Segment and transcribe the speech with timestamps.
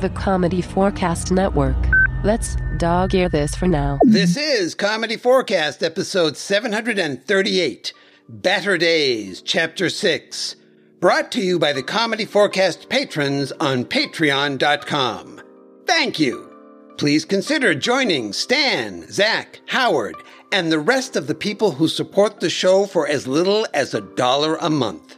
[0.00, 1.76] The Comedy Forecast Network.
[2.22, 3.98] Let's dog ear this for now.
[4.02, 7.94] This is Comedy Forecast, episode 738,
[8.28, 10.56] Batter Days, Chapter 6.
[11.00, 15.40] Brought to you by the Comedy Forecast patrons on patreon.com.
[15.86, 16.52] Thank you.
[16.98, 20.16] Please consider joining Stan, Zach, Howard,
[20.52, 24.02] and the rest of the people who support the show for as little as a
[24.02, 25.16] dollar a month.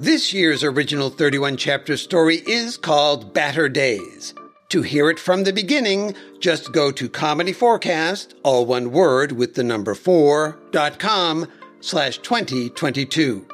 [0.00, 4.32] This year's original 31 chapter story is called Batter Days.
[4.68, 9.54] To hear it from the beginning, just go to Comedy Forecast, all one word with
[9.54, 11.48] the number four, dot com
[11.80, 13.44] slash 2022.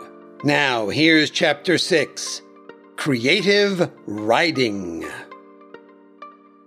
[0.45, 2.43] Now, here's chapter six
[2.97, 5.09] Creative Riding.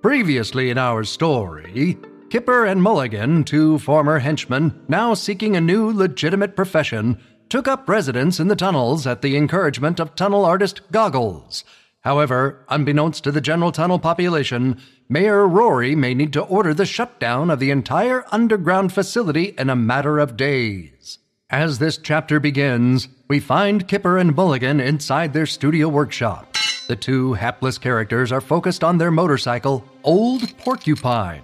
[0.02, 1.99] Previously in our story,
[2.32, 7.20] Kipper and Mulligan, two former henchmen, now seeking a new legitimate profession,
[7.50, 11.64] took up residence in the tunnels at the encouragement of tunnel artist Goggles.
[12.02, 14.80] However, unbeknownst to the general tunnel population,
[15.10, 19.76] Mayor Rory may need to order the shutdown of the entire underground facility in a
[19.76, 21.20] matter of days.
[21.49, 26.58] As this chapter begins, we find Kipper and Mulligan inside their studio workshop.
[26.88, 31.41] The two hapless characters are focused on their motorcycle, Old Porcupine.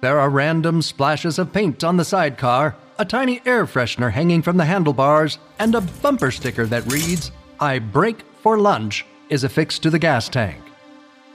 [0.00, 4.56] There are random splashes of paint on the sidecar, a tiny air freshener hanging from
[4.56, 9.90] the handlebars, and a bumper sticker that reads, I break for lunch, is affixed to
[9.90, 10.62] the gas tank.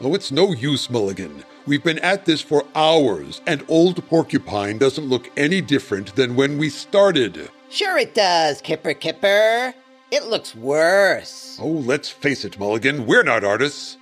[0.01, 1.43] Oh, it's no use, Mulligan.
[1.65, 6.57] We've been at this for hours, and Old Porcupine doesn't look any different than when
[6.57, 7.49] we started.
[7.69, 9.73] Sure it does, Kipper Kipper.
[10.11, 11.57] It looks worse.
[11.61, 13.97] Oh, let's face it, Mulligan, we're not artists.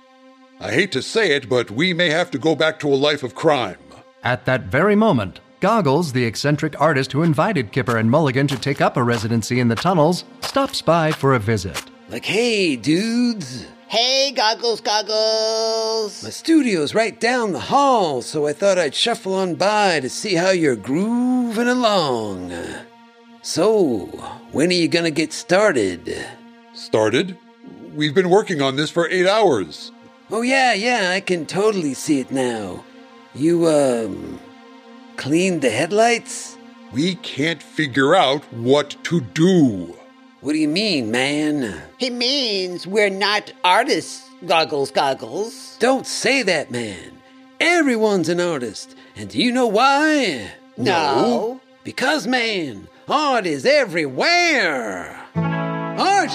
[0.60, 3.22] I hate to say it, but we may have to go back to a life
[3.22, 3.78] of crime.
[4.22, 8.80] At that very moment, Goggles, the eccentric artist who invited Kipper and Mulligan to take
[8.80, 11.82] up a residency in the tunnels, stops by for a visit.
[12.08, 16.22] Like, hey, dudes, Hey, Goggles, Goggles.
[16.24, 20.34] my studio's right down the hall, so I thought I'd shuffle on by to see
[20.34, 22.52] how you're grooving along.
[23.42, 24.06] So,
[24.50, 26.18] when are you gonna get started?
[26.74, 27.38] Started?
[27.94, 29.92] We've been working on this for eight hours.
[30.32, 32.84] Oh, yeah, yeah, I can totally see it now.
[33.36, 34.40] You, um,
[35.16, 36.56] cleaned the headlights?
[36.92, 39.96] We can't figure out what to do.
[40.40, 41.82] What do you mean, man?
[41.98, 45.76] He means we're not artists, Goggles, Goggles.
[45.78, 47.18] Don't say that, man.
[47.58, 48.94] Everyone's an artist.
[49.16, 50.52] And do you know why?
[50.76, 51.60] No.
[51.84, 55.20] Because, man, art is everywhere.
[55.34, 56.30] Art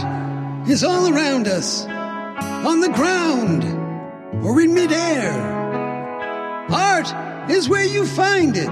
[0.67, 3.63] is all around us, on the ground,
[4.43, 5.31] or in midair.
[6.69, 7.13] Art
[7.51, 8.69] is where you find it.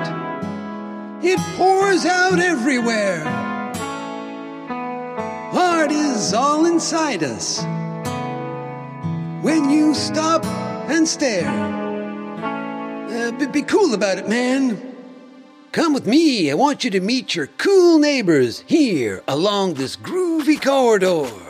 [1.22, 3.24] It pours out everywhere.
[5.54, 7.62] Art is all inside us.
[9.44, 10.46] When you stop
[10.90, 11.50] and stare,
[13.10, 14.96] uh, be, be cool about it, man.
[15.72, 16.50] Come with me.
[16.50, 21.49] I want you to meet your cool neighbors here along this groovy corridor.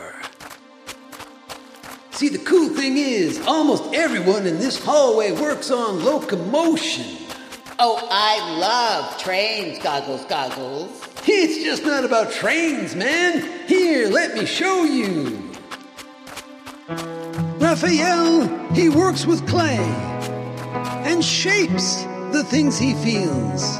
[2.19, 7.05] See, the cool thing is, almost everyone in this hallway works on locomotion.
[7.79, 11.01] Oh, I love trains, Goggles, Goggles.
[11.25, 13.67] It's just not about trains, man.
[13.69, 15.49] Here, let me show you.
[17.57, 19.77] Raphael, he works with clay
[21.07, 22.03] and shapes
[22.33, 23.77] the things he feels.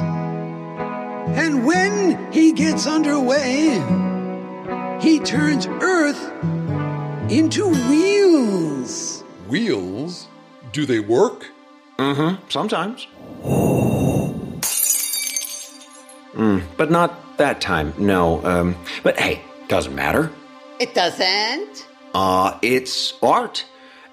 [1.36, 3.74] And when he gets underway,
[5.02, 6.32] he turns earth
[7.30, 9.22] into wheels.
[9.46, 10.26] Wheels?
[10.72, 11.46] Do they work?
[11.96, 12.48] Mm-hmm.
[12.48, 13.06] Sometimes.
[16.34, 17.94] Mm, but not that time.
[17.98, 18.44] No.
[18.44, 20.32] Um, but hey, doesn't matter.
[20.80, 21.86] It doesn't?
[22.14, 23.64] Uh, it's art,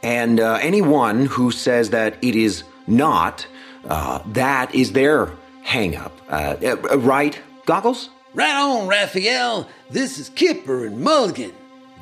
[0.04, 3.48] and uh, anyone who says that it is not,
[3.86, 5.32] uh, that is their
[5.64, 6.12] hang-up.
[6.30, 8.10] Uh, uh, right, goggles?
[8.36, 9.68] Right on, Raphael.
[9.90, 11.54] This is Kipper and Mulligan.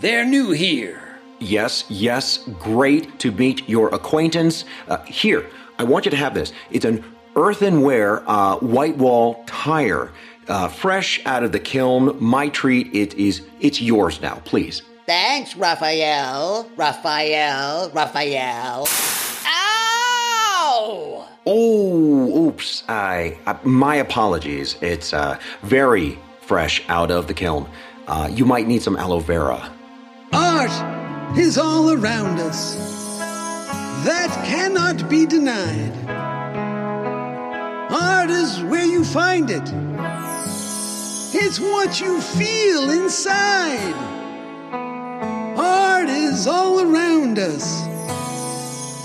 [0.01, 1.04] They're new here.
[1.39, 2.39] Yes, yes.
[2.59, 4.65] Great to meet your acquaintance.
[4.87, 5.45] Uh, here,
[5.77, 6.53] I want you to have this.
[6.71, 7.03] It's an
[7.35, 10.11] earthenware uh, white wall tire,
[10.47, 12.17] uh, fresh out of the kiln.
[12.23, 12.93] My treat.
[12.95, 13.41] It is.
[13.59, 14.81] It's yours now, please.
[15.05, 16.69] Thanks, Raphael.
[16.77, 17.91] Raphael.
[17.91, 18.87] Raphael.
[19.45, 21.27] Ow!
[21.45, 22.83] Oh, oops.
[22.87, 23.37] I.
[23.45, 24.77] Uh, my apologies.
[24.81, 27.67] It's uh, very fresh out of the kiln.
[28.07, 29.71] Uh, you might need some aloe vera.
[30.31, 31.04] Art
[31.37, 32.75] is all around us.
[34.05, 35.91] That cannot be denied.
[37.91, 39.69] Art is where you find it.
[41.33, 43.93] It's what you feel inside.
[45.57, 47.83] Art is all around us.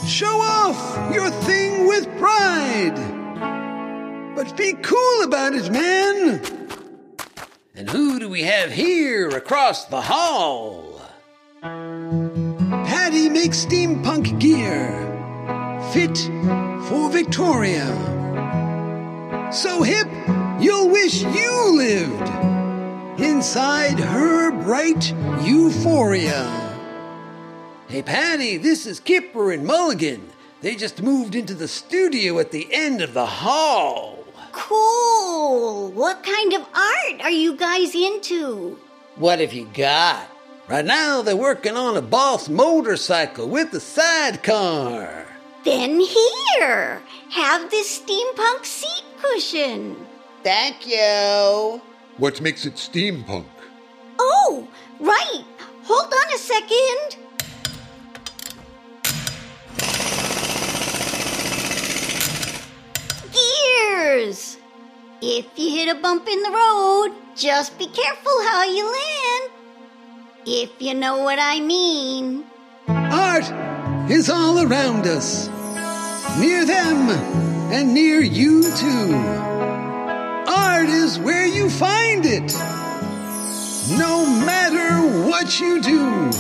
[0.09, 2.97] Show off your thing with pride.
[4.37, 6.41] But be cool about it, man.
[7.75, 10.90] And who do we have here across the hall?
[11.63, 14.89] Patty makes steampunk gear
[15.93, 16.17] fit
[16.89, 17.85] for Victoria.
[19.53, 20.09] So hip,
[20.59, 22.31] you'll wish you lived
[23.21, 25.13] inside her bright
[25.43, 26.49] euphoria.
[27.89, 30.31] Hey, Patty, this is Kipper and Mulligan.
[30.63, 34.25] They just moved into the studio at the end of the hall.
[34.53, 35.91] Cool.
[35.91, 38.79] What kind of art are you guys into?
[39.17, 40.30] What have you got?
[40.71, 45.27] Right now, they're working on a boss motorcycle with a sidecar.
[45.65, 49.97] Then here, have this steampunk seat cushion.
[50.45, 51.83] Thank you.
[52.19, 53.47] What makes it steampunk?
[54.21, 54.69] Oh,
[55.01, 55.45] right.
[55.83, 57.17] Hold on a second.
[63.33, 64.57] Gears.
[65.21, 69.60] If you hit a bump in the road, just be careful how you land.
[70.47, 72.47] If you know what I mean.
[72.89, 73.45] Art
[74.11, 75.49] is all around us,
[76.39, 77.11] near them
[77.71, 79.15] and near you too.
[80.49, 82.55] Art is where you find it,
[83.99, 86.31] no matter what you do.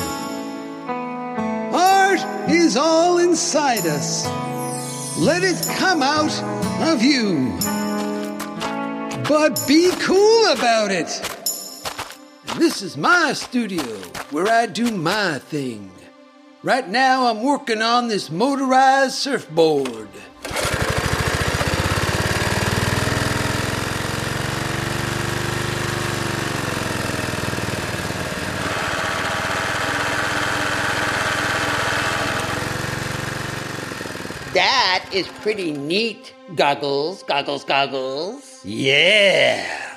[1.76, 2.20] Art
[2.50, 4.26] is all inside us.
[5.18, 6.32] Let it come out
[6.90, 7.54] of you.
[9.28, 11.39] But be cool about it.
[12.56, 13.82] This is my studio
[14.30, 15.90] where I do my thing.
[16.62, 20.08] Right now, I'm working on this motorized surfboard.
[34.52, 36.34] That is pretty neat.
[36.56, 38.60] Goggles, goggles, goggles.
[38.64, 39.89] Yeah.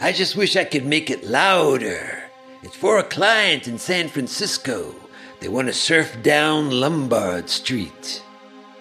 [0.00, 2.22] I just wish I could make it louder.
[2.62, 4.94] It's for a client in San Francisco.
[5.40, 8.22] They want to surf down Lombard Street.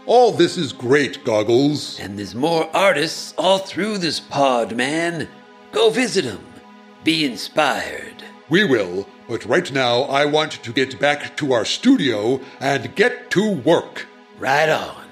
[0.06, 2.00] All this is great, Goggles.
[2.00, 5.28] And there's more artists all through this pod, man.
[5.72, 6.46] Go visit them.
[7.04, 8.24] Be inspired.
[8.48, 13.32] We will, but right now I want to get back to our studio and get
[13.32, 14.06] to work.
[14.38, 15.06] Right on.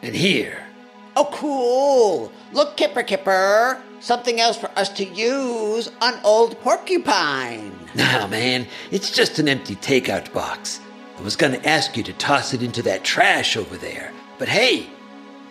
[0.00, 0.66] And here.
[1.14, 2.32] Oh, cool.
[2.52, 3.82] Look, Kipper Kipper.
[4.00, 7.74] Something else for us to use on Old Porcupine.
[7.94, 10.78] Nah, man, it's just an empty takeout box.
[11.18, 14.12] I was gonna ask you to toss it into that trash over there.
[14.38, 14.88] But hey,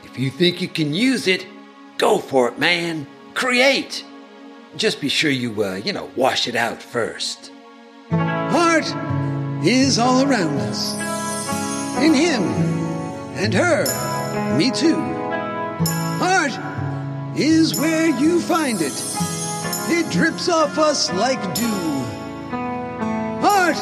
[0.06, 1.46] if you think you can use it,
[1.98, 3.08] go for it, man.
[3.34, 4.06] Create.
[4.78, 7.52] Just be sure you, uh, you know, wash it out first.
[8.12, 8.86] Art
[9.66, 10.94] is all around us.
[12.02, 12.44] In him
[13.36, 14.96] and her, me too.
[16.22, 16.77] Art
[17.38, 18.94] is where you find it.
[19.90, 21.66] It drips off us like dew.
[23.46, 23.78] Art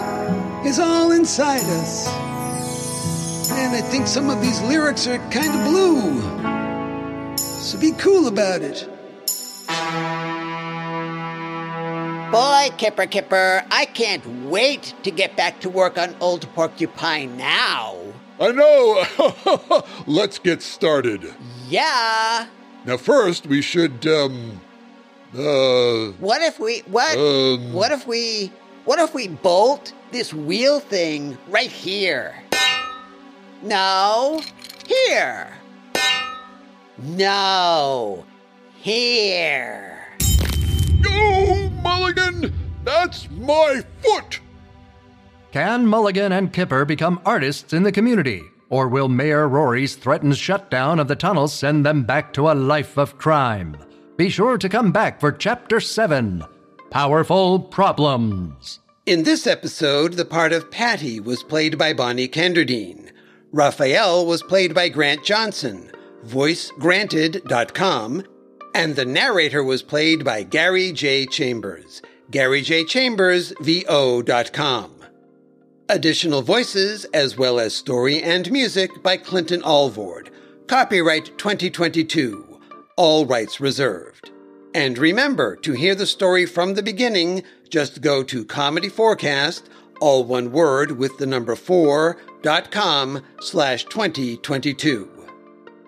[0.66, 2.08] is all inside us.
[3.52, 7.38] And I think some of these lyrics are kind of blue.
[7.38, 8.88] So be cool about it.
[12.32, 17.96] Boy, Kipper Kipper, I can't wait to get back to work on Old Porcupine now.
[18.40, 19.84] I know!
[20.08, 21.34] Let's get started.
[21.70, 22.48] Yeah.
[22.86, 24.62] Now, first, we should, um.
[25.34, 26.12] Uh.
[26.20, 26.80] What if we.
[26.88, 27.18] What?
[27.18, 27.74] Um.
[27.74, 28.52] What if we.
[28.86, 32.36] What if we bolt this wheel thing right here?
[33.64, 34.42] No.
[34.86, 35.52] Here.
[37.00, 38.26] No.
[38.76, 40.08] Here.
[41.08, 42.54] Oh, Mulligan!
[42.84, 44.40] That's my foot!
[45.52, 48.44] Can Mulligan and Kipper become artists in the community?
[48.70, 52.98] Or will Mayor Rory's threatened shutdown of the tunnels send them back to a life
[52.98, 53.78] of crime?
[54.18, 56.44] Be sure to come back for Chapter 7
[56.90, 58.80] Powerful Problems.
[59.06, 63.12] In this episode, the part of Patty was played by Bonnie Kenderdine.
[63.52, 65.92] Raphael was played by Grant Johnson,
[66.26, 68.24] voicegranted.com,
[68.74, 71.28] and the narrator was played by Gary J.
[71.28, 74.95] Chambers, GaryJChambersVO.com.
[75.88, 80.32] Additional voices, as well as story and music by Clinton Alvord.
[80.66, 82.60] Copyright 2022.
[82.96, 84.32] All rights reserved.
[84.74, 89.70] And remember, to hear the story from the beginning, just go to Comedy Forecast,
[90.02, 95.08] all one word with the number four, dot com slash 2022.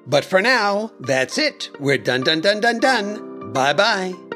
[0.06, 1.72] But for now, that's it.
[1.80, 3.52] We're done, done, done, done, done.
[3.52, 4.27] Bye bye.